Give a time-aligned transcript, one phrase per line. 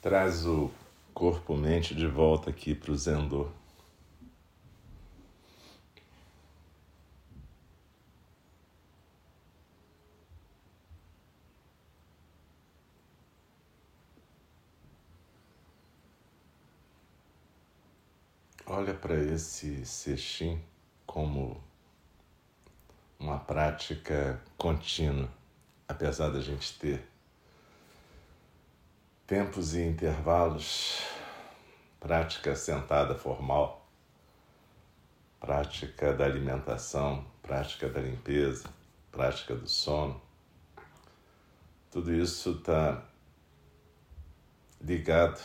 [0.00, 0.70] Traz o
[1.12, 3.48] corpo-mente de volta aqui para o Zendô.
[18.68, 20.60] Olha para esse sexim
[21.06, 21.62] como
[23.18, 25.30] uma prática contínua,
[25.88, 27.15] apesar da gente ter
[29.26, 31.02] tempos e intervalos,
[31.98, 33.84] prática sentada formal,
[35.40, 38.68] prática da alimentação, prática da limpeza,
[39.10, 40.20] prática do sono.
[41.90, 43.02] Tudo isso está
[44.80, 45.42] ligado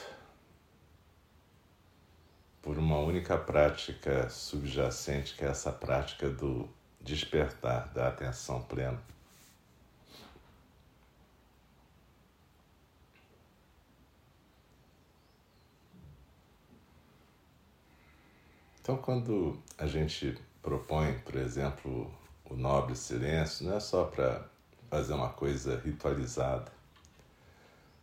[2.62, 9.02] por uma única prática subjacente, que é essa prática do despertar, da atenção plena.
[18.82, 22.12] Então, quando a gente propõe, por exemplo,
[22.46, 24.46] o nobre silêncio, não é só para
[24.90, 26.72] fazer uma coisa ritualizada,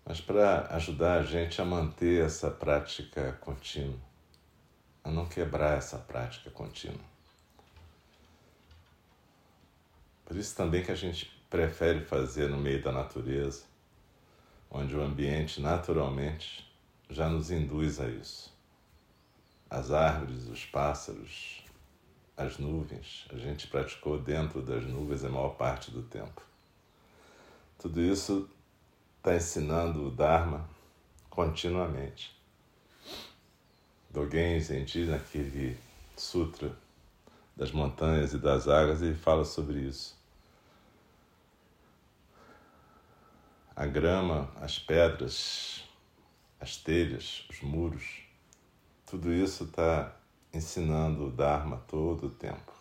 [0.05, 4.09] mas para ajudar a gente a manter essa prática contínua
[5.09, 7.01] a não quebrar essa prática contínua.
[10.25, 13.65] Por isso também que a gente prefere fazer no meio da natureza,
[14.71, 16.71] onde o ambiente naturalmente
[17.09, 18.58] já nos induz a isso.
[19.71, 21.63] As árvores, os pássaros,
[22.37, 26.41] as nuvens, a gente praticou dentro das nuvens a maior parte do tempo.
[27.79, 28.49] Tudo isso
[29.19, 30.69] está ensinando o Dharma
[31.29, 32.37] continuamente.
[34.11, 35.79] Dogen Zenji, naquele
[36.17, 36.75] sutra
[37.55, 40.17] das montanhas e das águas, ele fala sobre isso.
[43.77, 45.85] A grama, as pedras,
[46.59, 48.28] as telhas, os muros,
[49.09, 50.15] tudo isso está
[50.53, 52.73] ensinando o Dharma todo o tempo.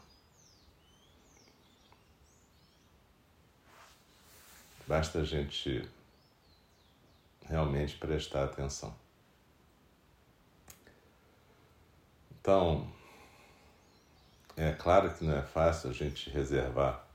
[4.86, 5.88] Basta a gente
[7.46, 8.94] realmente prestar atenção.
[12.32, 12.90] Então,
[14.56, 17.06] é claro que não é fácil a gente reservar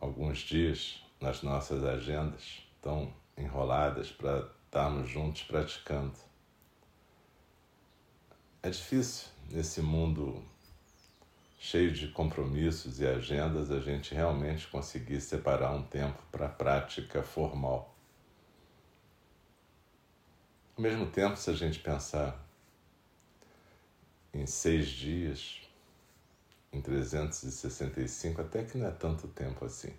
[0.00, 6.33] alguns dias nas nossas agendas tão enroladas para estarmos juntos praticando.
[8.64, 10.42] É difícil nesse mundo
[11.58, 17.22] cheio de compromissos e agendas a gente realmente conseguir separar um tempo para a prática
[17.22, 17.94] formal.
[20.78, 22.42] Ao mesmo tempo, se a gente pensar
[24.32, 25.60] em seis dias,
[26.72, 29.92] em 365, até que não é tanto tempo assim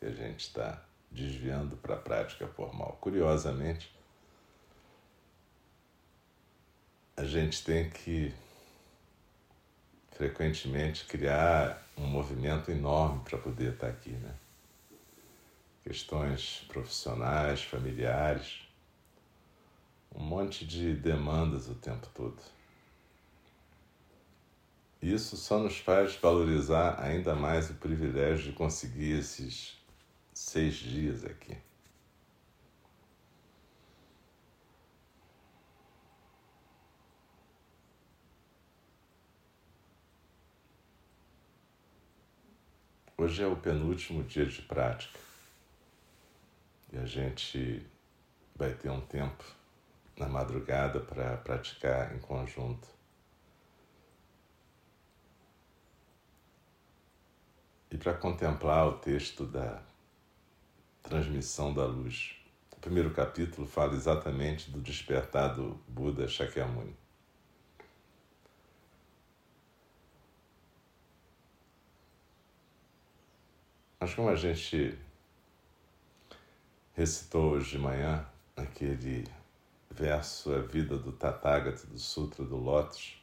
[0.00, 2.98] que a gente está desviando para a prática formal.
[3.00, 3.96] Curiosamente,
[7.18, 8.32] a gente tem que
[10.12, 14.32] frequentemente criar um movimento enorme para poder estar aqui, né?
[15.82, 18.60] Questões profissionais, familiares,
[20.14, 22.40] um monte de demandas o tempo todo.
[25.02, 29.76] Isso só nos faz valorizar ainda mais o privilégio de conseguir esses
[30.32, 31.56] seis dias aqui.
[43.20, 45.18] Hoje é o penúltimo dia de prática
[46.92, 47.84] e a gente
[48.54, 49.42] vai ter um tempo
[50.16, 52.86] na madrugada para praticar em conjunto.
[57.90, 59.82] e para contemplar o texto da
[61.02, 62.36] transmissão da luz.
[62.76, 67.07] O primeiro capítulo fala exatamente do despertar do Buda Shakyamuni.
[74.00, 74.96] Mas como a gente
[76.94, 78.24] recitou hoje de manhã
[78.56, 79.26] aquele
[79.90, 83.20] verso A Vida do Tathagata do Sutra do Lótus,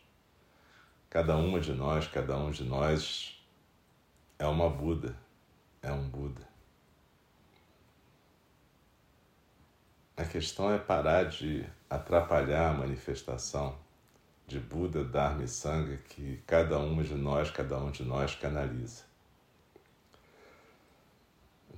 [1.10, 3.42] cada uma de nós, cada um de nós
[4.38, 5.18] é uma Buda,
[5.82, 6.46] é um Buda.
[10.18, 13.78] A questão é parar de atrapalhar a manifestação
[14.46, 19.15] de Buda, Dharma e Sangha que cada um de nós, cada um de nós canaliza.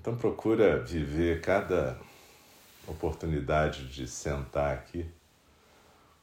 [0.07, 1.99] Então procura viver cada
[2.87, 5.05] oportunidade de sentar aqui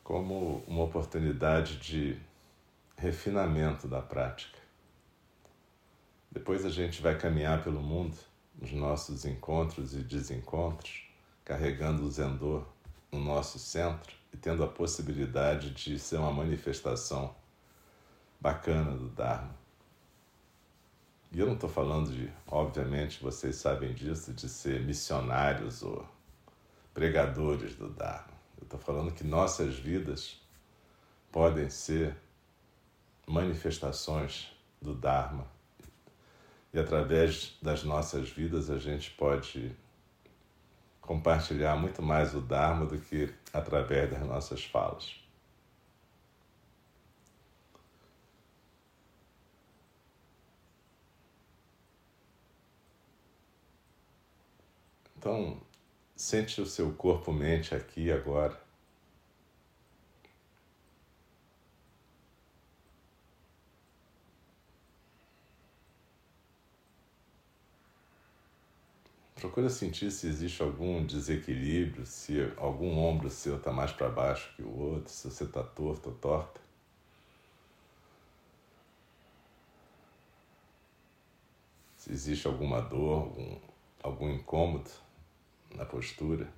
[0.03, 2.19] como uma oportunidade de
[2.97, 4.59] refinamento da prática.
[6.31, 8.17] Depois a gente vai caminhar pelo mundo,
[8.59, 11.07] nos nossos encontros e desencontros,
[11.45, 12.65] carregando o Zendô
[13.13, 17.37] no nosso centro e tendo a possibilidade de ser uma manifestação
[18.41, 19.64] bacana do Dharma.
[21.35, 26.07] E eu não estou falando de, obviamente, vocês sabem disso, de ser missionários ou
[26.95, 28.33] pregadores do Dharma.
[28.57, 30.41] Eu estou falando que nossas vidas
[31.33, 32.17] podem ser
[33.27, 35.45] manifestações do Dharma.
[36.73, 39.75] E através das nossas vidas a gente pode
[41.01, 45.24] compartilhar muito mais o Dharma do que através das nossas falas.
[55.25, 55.59] Então,
[56.15, 58.61] sente o seu corpo-mente aqui agora.
[69.35, 74.63] Procura sentir se existe algum desequilíbrio, se algum ombro seu está mais para baixo que
[74.63, 76.61] o outro, se você está torto ou torta.
[81.97, 83.59] Se existe alguma dor, algum,
[84.03, 85.04] algum incômodo
[85.75, 86.49] na postura.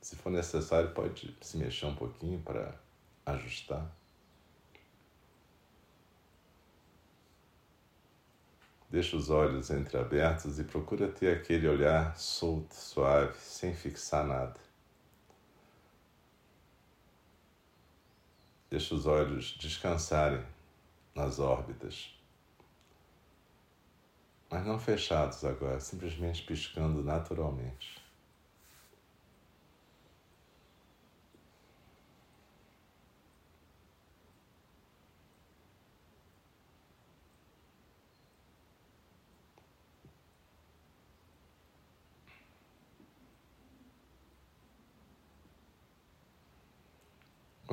[0.00, 2.74] Se for necessário, pode se mexer um pouquinho para
[3.26, 3.90] ajustar.
[8.90, 14.58] Deixa os olhos entreabertos e procura ter aquele olhar solto, suave, sem fixar nada.
[18.68, 20.44] Deixa os olhos descansarem
[21.14, 22.16] nas órbitas.
[24.50, 27.99] Mas não fechados agora, simplesmente piscando naturalmente.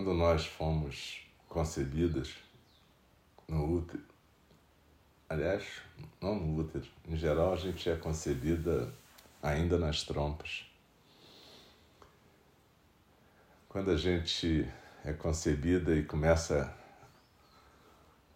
[0.07, 2.33] Quando nós fomos concebidas
[3.45, 4.05] no útero,
[5.27, 5.81] aliás,
[6.21, 8.89] não no útero, em geral a gente é concebida
[9.43, 10.65] ainda nas trompas.
[13.67, 14.65] Quando a gente
[15.03, 16.73] é concebida e começa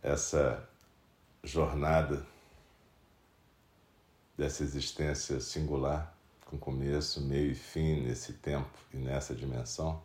[0.03, 0.67] essa
[1.41, 2.27] jornada
[4.37, 6.13] dessa existência singular,
[6.47, 10.03] com começo, meio e fim nesse tempo e nessa dimensão,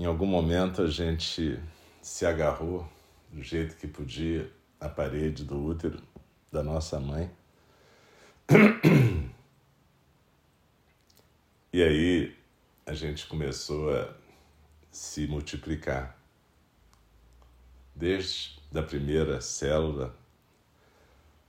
[0.00, 1.62] em algum momento a gente
[2.00, 2.88] se agarrou
[3.30, 4.50] do jeito que podia
[4.80, 6.02] à parede do útero
[6.50, 7.30] da nossa mãe.
[11.72, 12.36] E aí
[12.86, 14.12] a gente começou a
[14.90, 16.18] se multiplicar.
[17.94, 20.16] Desde a primeira célula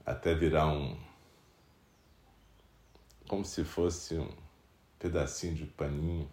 [0.04, 0.96] até virar um.
[3.26, 4.30] como se fosse um
[4.98, 6.30] pedacinho de paninho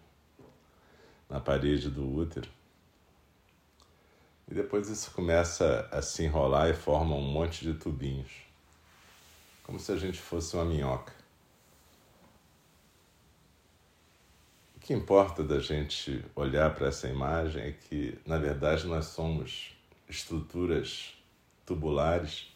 [1.30, 2.50] na parede do útero.
[4.48, 8.32] E depois isso começa a se enrolar e forma um monte de tubinhos,
[9.62, 11.14] como se a gente fosse uma minhoca.
[14.76, 19.76] O que importa da gente olhar para essa imagem é que, na verdade, nós somos
[20.08, 21.14] estruturas
[21.64, 22.52] tubulares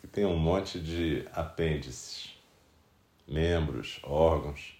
[0.00, 2.32] que têm um monte de apêndices,
[3.26, 4.76] membros, órgãos,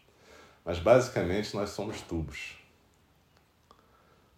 [0.64, 2.61] mas basicamente nós somos tubos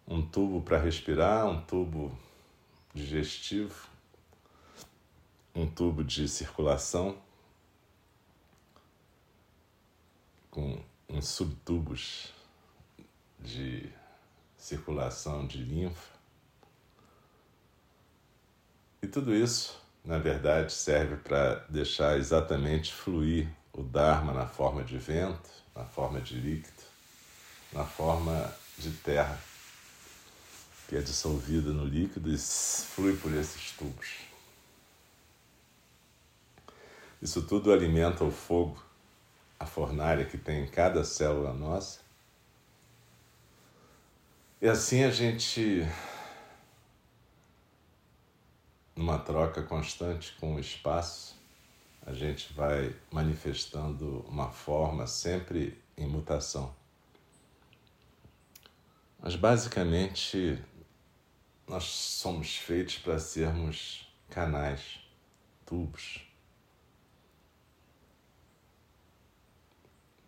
[0.07, 2.15] um tubo para respirar, um tubo
[2.93, 3.87] digestivo,
[5.53, 7.17] um tubo de circulação
[10.51, 12.33] com uns subtubos
[13.39, 13.89] de
[14.57, 16.15] circulação de linfa.
[19.01, 24.97] E tudo isso, na verdade, serve para deixar exatamente fluir o Dharma na forma de
[24.97, 26.83] vento, na forma de líquido,
[27.73, 29.37] na forma de terra
[30.87, 34.25] que é dissolvida no líquido e flui por esses tubos.
[37.21, 38.83] Isso tudo alimenta o fogo,
[39.59, 41.99] a fornalha que tem em cada célula nossa.
[44.61, 45.87] E assim a gente,
[48.95, 51.35] numa troca constante com o espaço,
[52.05, 56.73] a gente vai manifestando uma forma sempre em mutação.
[59.19, 60.61] Mas basicamente
[61.67, 64.99] nós somos feitos para sermos canais,
[65.65, 66.21] tubos.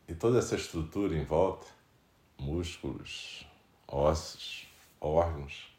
[0.07, 1.67] E toda essa estrutura em volta,
[2.37, 3.45] músculos,
[3.87, 4.67] ossos,
[4.99, 5.69] órgãos,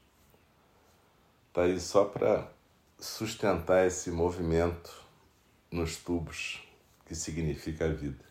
[1.48, 2.52] está aí só para
[2.98, 5.02] sustentar esse movimento
[5.70, 6.62] nos tubos,
[7.06, 8.24] que significa a vida.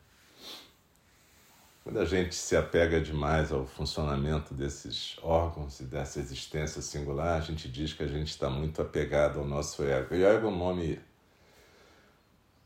[1.88, 7.40] Quando a gente se apega demais ao funcionamento desses órgãos e dessa existência singular, a
[7.40, 10.14] gente diz que a gente está muito apegado ao nosso ego.
[10.14, 11.02] E o ego é um nome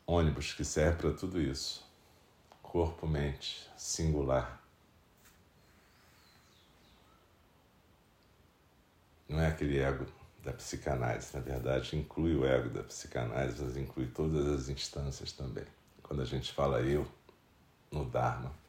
[0.08, 1.88] ônibus que serve para tudo isso.
[2.64, 4.60] Corpo, mente, singular.
[9.30, 10.08] Não é aquele ego
[10.44, 15.68] da psicanálise, na verdade, inclui o ego da psicanálise, mas inclui todas as instâncias também.
[16.02, 17.08] Quando a gente fala eu
[17.92, 18.60] no Dharma,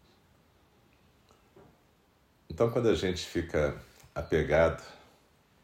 [2.53, 3.81] então, quando a gente fica
[4.15, 4.85] apegado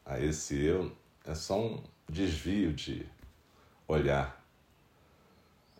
[0.07, 0.91] a esse eu,
[1.23, 3.07] é só um desvio de
[3.87, 4.43] olhar.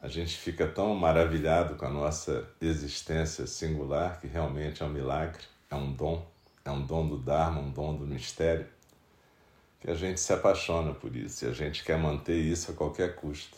[0.03, 5.43] A gente fica tão maravilhado com a nossa existência singular que realmente é um milagre,
[5.71, 6.27] é um dom,
[6.63, 8.69] é um dom do Dharma, um dom do mistério,
[9.81, 13.17] que a gente se apaixona por isso e a gente quer manter isso a qualquer
[13.17, 13.57] custo.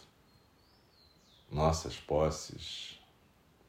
[1.50, 3.00] Nossas posses,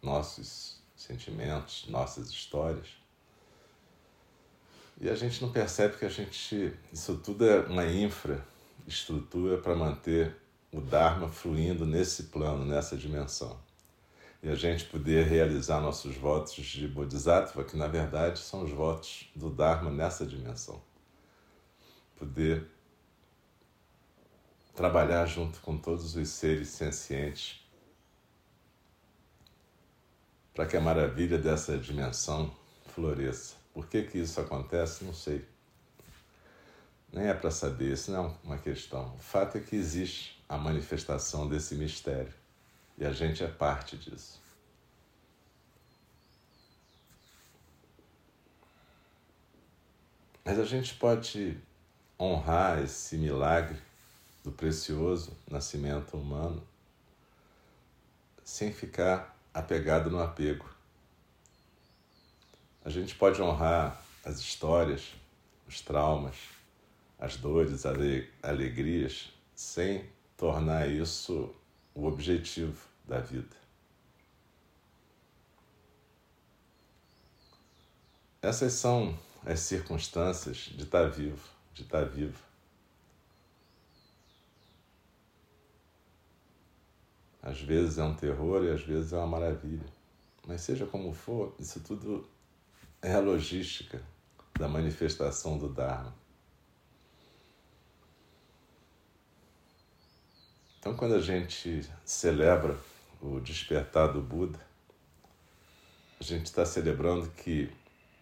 [0.03, 3.00] nossos sentimentos, nossas histórias.
[5.01, 6.77] E a gente não percebe que a gente.
[6.93, 10.35] Isso tudo é uma infraestrutura para manter
[10.71, 13.59] o Dharma fluindo nesse plano, nessa dimensão.
[14.43, 19.27] E a gente poder realizar nossos votos de Bodhisattva, que na verdade são os votos
[19.35, 20.79] do Dharma nessa dimensão.
[22.15, 22.67] Poder
[24.75, 27.59] trabalhar junto com todos os seres sencientes
[30.53, 32.55] para que a maravilha dessa dimensão
[32.93, 33.60] floresça.
[33.73, 35.03] Por que, que isso acontece?
[35.03, 35.45] Não sei.
[37.11, 39.15] Nem é para saber, isso não é uma questão.
[39.15, 42.33] O fato é que existe a manifestação desse mistério
[42.97, 44.41] e a gente é parte disso.
[50.43, 51.57] Mas a gente pode
[52.19, 53.79] honrar esse milagre
[54.43, 56.65] do precioso nascimento humano
[58.43, 60.69] sem ficar apegado no apego.
[62.83, 65.13] A gente pode honrar as histórias,
[65.67, 66.35] os traumas,
[67.19, 67.85] as dores, as
[68.41, 71.53] alegrias, sem tornar isso
[71.93, 73.55] o objetivo da vida.
[78.41, 82.39] Essas são as circunstâncias de estar vivo, de estar vivo.
[87.43, 89.85] Às vezes é um terror e às vezes é uma maravilha.
[90.47, 92.27] Mas seja como for, isso tudo
[93.01, 94.01] é a logística
[94.59, 96.13] da manifestação do Dharma.
[100.79, 102.77] Então, quando a gente celebra
[103.19, 104.59] o despertar do Buda,
[106.19, 107.71] a gente está celebrando que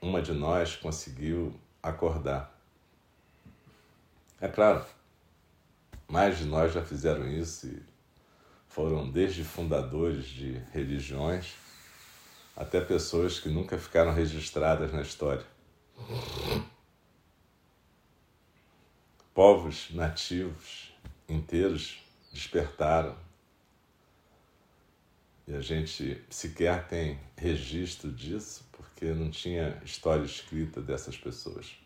[0.01, 2.57] uma de nós conseguiu acordar.
[4.39, 4.85] É claro,
[6.07, 7.83] mais de nós já fizeram isso e
[8.67, 11.53] foram desde fundadores de religiões
[12.59, 15.45] até pessoas que nunca ficaram registradas na história.
[19.33, 20.93] Povos nativos
[21.29, 23.17] inteiros despertaram
[25.47, 31.77] e a gente sequer tem registro disso porque não tinha história escrita dessas pessoas.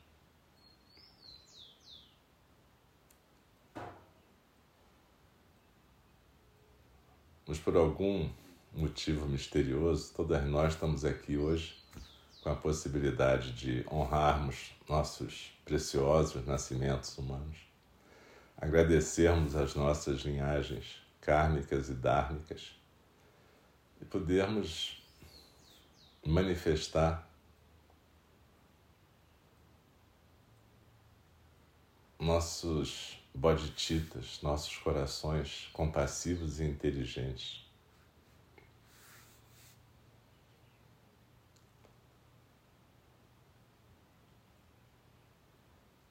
[7.46, 8.28] Mas por algum
[8.74, 11.76] motivo misterioso, todas nós estamos aqui hoje
[12.42, 17.58] com a possibilidade de honrarmos nossos preciosos nascimentos humanos,
[18.58, 22.76] agradecermos as nossas linhagens kármicas e dármicas
[24.02, 25.02] e podermos
[26.26, 27.30] manifestar
[32.20, 37.64] nossos bodhicitas, nossos corações compassivos e inteligentes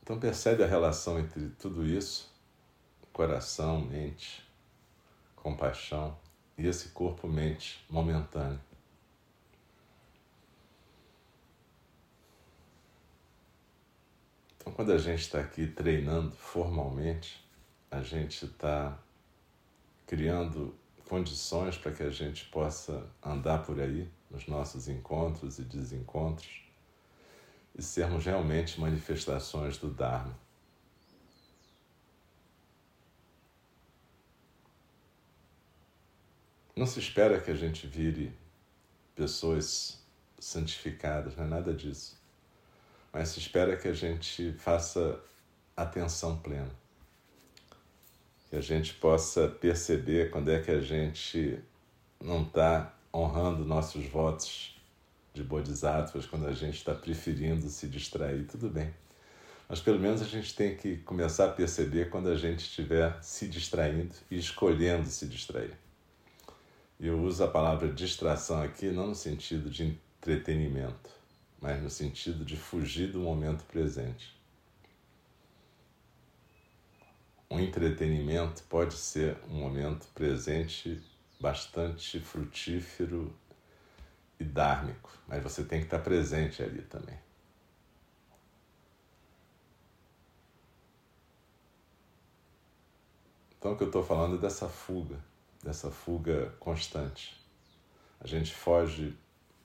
[0.02, 2.28] Então percebe a relação entre tudo isso,
[3.12, 4.42] coração, mente,
[5.36, 6.18] compaixão
[6.58, 8.60] e esse corpo-mente momentâneo.
[14.56, 17.44] Então, quando a gente está aqui treinando formalmente,
[17.90, 18.98] a gente está
[20.06, 20.74] criando
[21.08, 26.71] condições para que a gente possa andar por aí nos nossos encontros e desencontros
[27.74, 30.36] e sermos realmente manifestações do Dharma.
[36.74, 38.32] Não se espera que a gente vire
[39.14, 40.02] pessoas
[40.38, 42.20] santificadas, não é nada disso.
[43.12, 45.20] Mas se espera que a gente faça
[45.76, 46.70] atenção plena.
[48.48, 51.62] Que a gente possa perceber quando é que a gente
[52.18, 54.81] não está honrando nossos votos
[55.32, 58.92] de bodhisattvas quando a gente está preferindo se distrair, tudo bem.
[59.68, 63.48] Mas pelo menos a gente tem que começar a perceber quando a gente estiver se
[63.48, 65.76] distraindo e escolhendo se distrair.
[67.00, 71.10] Eu uso a palavra distração aqui não no sentido de entretenimento,
[71.60, 74.36] mas no sentido de fugir do momento presente.
[77.50, 81.02] Um entretenimento pode ser um momento presente
[81.40, 83.34] bastante frutífero
[84.42, 87.18] e dármico, mas você tem que estar presente ali também.
[93.58, 95.16] Então, o que eu estou falando é dessa fuga,
[95.62, 97.40] dessa fuga constante.
[98.20, 99.16] A gente foge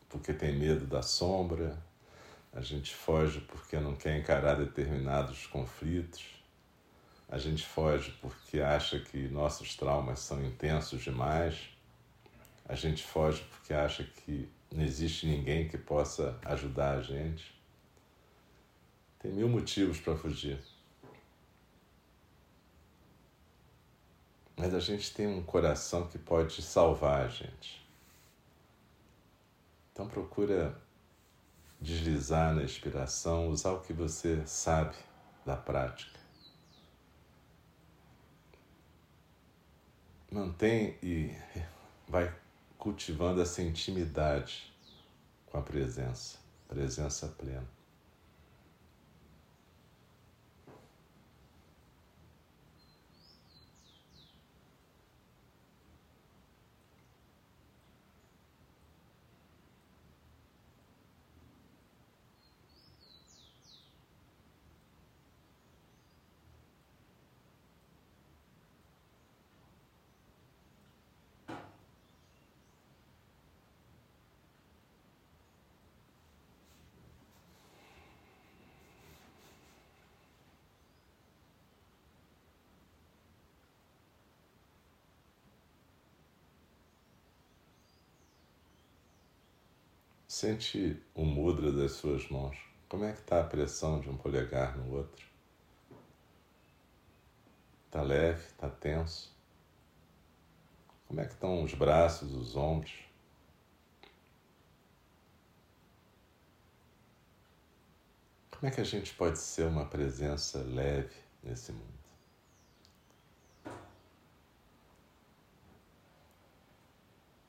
[0.08, 1.76] porque tem medo da sombra,
[2.54, 6.24] a gente foge porque não quer encarar determinados conflitos,
[7.28, 11.70] a gente foge porque acha que nossos traumas são intensos demais,
[12.68, 17.56] a gente foge porque acha que não existe ninguém que possa ajudar a gente.
[19.20, 20.60] Tem mil motivos para fugir.
[24.56, 27.88] Mas a gente tem um coração que pode salvar a gente.
[29.94, 30.78] Então procura
[31.80, 34.96] deslizar na inspiração, usar o que você sabe
[35.46, 36.20] da prática.
[40.30, 41.32] Mantém e
[42.08, 42.34] vai
[42.78, 44.74] cultivando essa intimidade
[45.46, 47.77] com a presença, presença plena.
[90.28, 92.58] Sente o mudra das suas mãos.
[92.90, 95.26] Como é que está a pressão de um polegar no outro?
[97.86, 98.44] Está leve?
[98.44, 99.34] Está tenso?
[101.08, 102.94] Como é que estão os braços, os ombros?
[108.52, 112.07] Como é que a gente pode ser uma presença leve nesse mundo?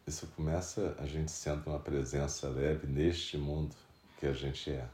[0.08, 3.76] Isso começa a gente sendo uma presença leve neste mundo
[4.18, 4.88] que a gente é.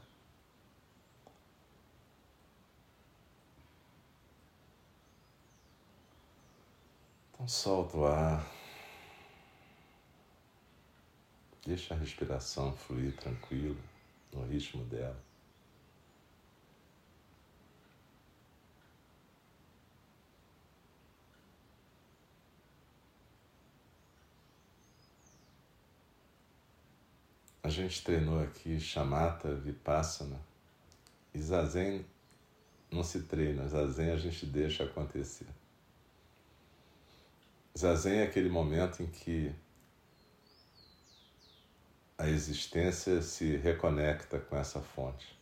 [7.31, 8.45] Então solta o ar.
[11.65, 13.79] Deixa a respiração fluir tranquila,
[14.33, 15.24] no ritmo dela.
[27.65, 30.39] A gente treinou aqui chamata, vipassana.
[31.33, 32.05] E zazen
[32.91, 35.47] não se treina, zazen a gente deixa acontecer.
[37.75, 39.51] Zazen é aquele momento em que
[42.15, 45.34] a existência se reconecta com essa fonte.